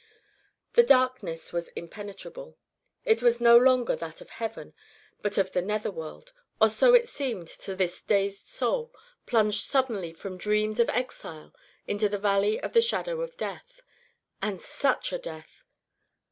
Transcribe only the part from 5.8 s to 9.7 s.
world, or so it seemed to this dazed soul, plunged